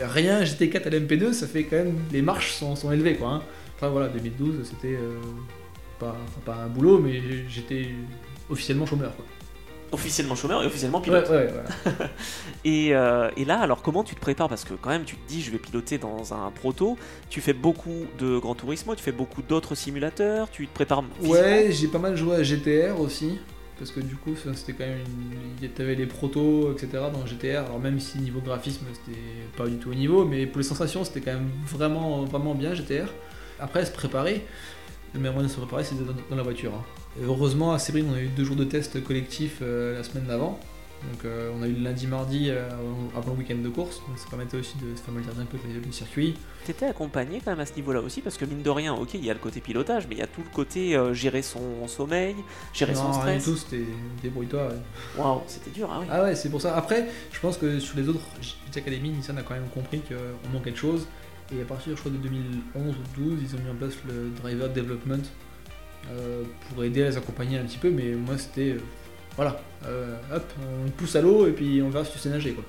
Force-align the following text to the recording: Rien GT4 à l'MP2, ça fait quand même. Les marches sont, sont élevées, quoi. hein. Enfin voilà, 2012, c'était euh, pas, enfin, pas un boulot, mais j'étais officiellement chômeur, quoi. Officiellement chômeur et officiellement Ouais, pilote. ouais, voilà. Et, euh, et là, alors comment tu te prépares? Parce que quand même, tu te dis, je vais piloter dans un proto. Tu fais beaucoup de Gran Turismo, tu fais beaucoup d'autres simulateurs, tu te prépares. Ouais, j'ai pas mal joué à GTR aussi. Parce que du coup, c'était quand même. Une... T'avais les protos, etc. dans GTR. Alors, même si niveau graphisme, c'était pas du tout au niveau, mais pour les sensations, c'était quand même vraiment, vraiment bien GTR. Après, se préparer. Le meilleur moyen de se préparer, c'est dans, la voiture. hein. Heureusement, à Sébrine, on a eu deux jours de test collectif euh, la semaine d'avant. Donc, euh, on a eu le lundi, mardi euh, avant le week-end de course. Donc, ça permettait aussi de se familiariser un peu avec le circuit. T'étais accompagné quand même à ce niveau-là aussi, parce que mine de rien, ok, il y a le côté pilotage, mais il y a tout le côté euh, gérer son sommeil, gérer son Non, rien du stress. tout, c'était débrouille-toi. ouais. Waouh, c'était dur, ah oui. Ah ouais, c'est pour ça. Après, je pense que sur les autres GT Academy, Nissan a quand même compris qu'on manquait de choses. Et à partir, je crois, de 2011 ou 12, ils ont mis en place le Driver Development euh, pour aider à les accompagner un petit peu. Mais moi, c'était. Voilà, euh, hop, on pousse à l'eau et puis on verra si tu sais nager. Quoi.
Rien 0.00 0.42
GT4 0.42 0.86
à 0.86 0.90
l'MP2, 0.90 1.32
ça 1.32 1.46
fait 1.46 1.64
quand 1.64 1.76
même. 1.76 1.96
Les 2.12 2.22
marches 2.22 2.52
sont, 2.52 2.76
sont 2.76 2.92
élevées, 2.92 3.16
quoi. 3.16 3.28
hein. 3.28 3.42
Enfin 3.76 3.88
voilà, 3.88 4.08
2012, 4.08 4.56
c'était 4.68 4.94
euh, 4.94 5.18
pas, 5.98 6.16
enfin, 6.24 6.40
pas 6.44 6.54
un 6.56 6.66
boulot, 6.68 6.98
mais 6.98 7.20
j'étais 7.48 7.88
officiellement 8.50 8.86
chômeur, 8.86 9.14
quoi. 9.16 9.24
Officiellement 9.92 10.34
chômeur 10.34 10.62
et 10.64 10.66
officiellement 10.66 10.98
Ouais, 10.98 11.04
pilote. 11.04 11.30
ouais, 11.30 11.48
voilà. 11.84 12.10
Et, 12.64 12.88
euh, 12.94 13.30
et 13.36 13.44
là, 13.44 13.60
alors 13.60 13.82
comment 13.82 14.02
tu 14.02 14.16
te 14.16 14.20
prépares? 14.20 14.48
Parce 14.48 14.64
que 14.64 14.74
quand 14.74 14.90
même, 14.90 15.04
tu 15.04 15.14
te 15.16 15.28
dis, 15.28 15.40
je 15.42 15.52
vais 15.52 15.58
piloter 15.58 15.96
dans 15.98 16.34
un 16.34 16.50
proto. 16.50 16.98
Tu 17.30 17.40
fais 17.40 17.52
beaucoup 17.52 18.04
de 18.18 18.36
Gran 18.38 18.56
Turismo, 18.56 18.96
tu 18.96 19.02
fais 19.04 19.12
beaucoup 19.12 19.42
d'autres 19.42 19.76
simulateurs, 19.76 20.50
tu 20.50 20.66
te 20.66 20.74
prépares. 20.74 21.04
Ouais, 21.22 21.68
j'ai 21.70 21.86
pas 21.86 22.00
mal 22.00 22.16
joué 22.16 22.34
à 22.34 22.42
GTR 22.42 23.00
aussi. 23.00 23.38
Parce 23.78 23.90
que 23.90 24.00
du 24.00 24.16
coup, 24.16 24.34
c'était 24.54 24.72
quand 24.72 24.86
même. 24.86 24.98
Une... 25.62 25.68
T'avais 25.68 25.94
les 25.94 26.06
protos, 26.06 26.72
etc. 26.72 27.04
dans 27.12 27.26
GTR. 27.26 27.66
Alors, 27.66 27.78
même 27.78 28.00
si 28.00 28.18
niveau 28.18 28.40
graphisme, 28.40 28.86
c'était 28.92 29.18
pas 29.56 29.66
du 29.66 29.76
tout 29.76 29.90
au 29.90 29.94
niveau, 29.94 30.24
mais 30.24 30.46
pour 30.46 30.58
les 30.58 30.64
sensations, 30.64 31.04
c'était 31.04 31.20
quand 31.20 31.34
même 31.34 31.50
vraiment, 31.66 32.24
vraiment 32.24 32.54
bien 32.54 32.74
GTR. 32.74 33.08
Après, 33.60 33.84
se 33.84 33.92
préparer. 33.92 34.44
Le 35.14 35.20
meilleur 35.20 35.34
moyen 35.34 35.48
de 35.48 35.52
se 35.52 35.58
préparer, 35.58 35.84
c'est 35.84 35.94
dans, 35.94 36.36
la 36.36 36.42
voiture. 36.42 36.72
hein. 36.74 36.84
Heureusement, 37.22 37.72
à 37.72 37.78
Sébrine, 37.78 38.06
on 38.10 38.14
a 38.14 38.20
eu 38.20 38.28
deux 38.28 38.44
jours 38.44 38.56
de 38.56 38.64
test 38.64 39.02
collectif 39.02 39.58
euh, 39.62 39.96
la 39.96 40.04
semaine 40.04 40.24
d'avant. 40.24 40.58
Donc, 41.12 41.24
euh, 41.24 41.52
on 41.56 41.62
a 41.62 41.68
eu 41.68 41.72
le 41.72 41.84
lundi, 41.84 42.06
mardi 42.06 42.50
euh, 42.50 42.68
avant 43.16 43.32
le 43.32 43.38
week-end 43.38 43.56
de 43.62 43.68
course. 43.68 44.00
Donc, 44.08 44.18
ça 44.18 44.26
permettait 44.28 44.56
aussi 44.56 44.76
de 44.78 44.96
se 44.96 45.02
familiariser 45.02 45.42
un 45.42 45.44
peu 45.46 45.56
avec 45.62 45.84
le 45.86 45.92
circuit. 45.92 46.34
T'étais 46.64 46.86
accompagné 46.86 47.40
quand 47.44 47.52
même 47.52 47.60
à 47.60 47.66
ce 47.66 47.74
niveau-là 47.76 48.00
aussi, 48.00 48.20
parce 48.22 48.36
que 48.36 48.44
mine 48.44 48.62
de 48.62 48.70
rien, 48.70 48.92
ok, 48.94 49.14
il 49.14 49.24
y 49.24 49.30
a 49.30 49.34
le 49.34 49.38
côté 49.38 49.60
pilotage, 49.60 50.06
mais 50.08 50.16
il 50.16 50.18
y 50.18 50.22
a 50.22 50.26
tout 50.26 50.42
le 50.42 50.52
côté 50.52 50.96
euh, 50.96 51.14
gérer 51.14 51.42
son 51.42 51.86
sommeil, 51.86 52.34
gérer 52.72 52.94
son 52.94 53.04
Non, 53.04 53.20
rien 53.20 53.34
du 53.36 53.40
stress. 53.40 53.44
tout, 53.44 53.56
c'était 53.56 53.84
débrouille-toi. 54.22 54.66
ouais. 54.68 55.22
Waouh, 55.22 55.42
c'était 55.46 55.70
dur, 55.70 55.88
ah 55.92 55.98
oui. 56.00 56.06
Ah 56.10 56.22
ouais, 56.24 56.34
c'est 56.34 56.50
pour 56.50 56.60
ça. 56.60 56.76
Après, 56.76 57.06
je 57.32 57.38
pense 57.40 57.56
que 57.56 57.78
sur 57.78 57.96
les 57.96 58.08
autres 58.08 58.20
GT 58.40 58.80
Academy, 58.80 59.10
Nissan 59.10 59.38
a 59.38 59.42
quand 59.42 59.54
même 59.54 59.68
compris 59.72 60.00
qu'on 60.00 60.48
manquait 60.52 60.72
de 60.72 60.76
choses. 60.76 61.06
Et 61.56 61.62
à 61.62 61.64
partir, 61.64 61.94
je 61.94 62.00
crois, 62.00 62.10
de 62.10 62.16
2011 62.16 62.94
ou 62.96 63.20
12, 63.20 63.38
ils 63.42 63.54
ont 63.54 63.60
mis 63.62 63.70
en 63.70 63.74
place 63.76 63.94
le 64.08 64.30
Driver 64.42 64.68
Development 64.68 65.22
euh, 66.10 66.42
pour 66.74 66.82
aider 66.82 67.04
à 67.04 67.10
les 67.10 67.16
accompagner 67.16 67.58
un 67.58 67.64
petit 67.64 67.78
peu. 67.78 67.90
Mais 67.90 68.12
moi, 68.14 68.36
c'était. 68.38 68.76
Voilà, 69.36 69.60
euh, 69.86 70.16
hop, 70.34 70.44
on 70.86 70.90
pousse 70.90 71.14
à 71.16 71.20
l'eau 71.20 71.46
et 71.46 71.52
puis 71.52 71.82
on 71.82 71.90
verra 71.90 72.04
si 72.04 72.12
tu 72.12 72.18
sais 72.18 72.30
nager. 72.30 72.52
Quoi. 72.52 72.64